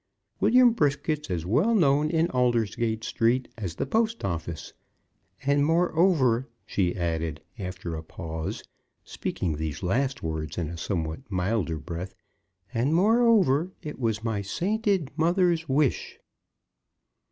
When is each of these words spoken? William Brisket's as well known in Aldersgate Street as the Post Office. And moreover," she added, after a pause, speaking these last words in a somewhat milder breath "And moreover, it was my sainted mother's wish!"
William 0.39 0.71
Brisket's 0.73 1.29
as 1.29 1.45
well 1.45 1.75
known 1.75 2.09
in 2.09 2.27
Aldersgate 2.31 3.03
Street 3.03 3.47
as 3.55 3.75
the 3.75 3.85
Post 3.85 4.25
Office. 4.25 4.73
And 5.43 5.63
moreover," 5.63 6.47
she 6.65 6.95
added, 6.95 7.39
after 7.59 7.93
a 7.93 8.01
pause, 8.01 8.63
speaking 9.03 9.57
these 9.57 9.83
last 9.83 10.23
words 10.23 10.57
in 10.57 10.69
a 10.69 10.75
somewhat 10.77 11.29
milder 11.29 11.77
breath 11.77 12.15
"And 12.73 12.95
moreover, 12.95 13.73
it 13.83 13.99
was 13.99 14.23
my 14.23 14.41
sainted 14.41 15.11
mother's 15.17 15.69
wish!" 15.69 16.17